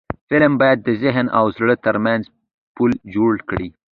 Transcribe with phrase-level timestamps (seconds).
[0.29, 2.23] فلم باید د ذهن او زړه ترمنځ
[2.75, 3.67] پل جوړ کړي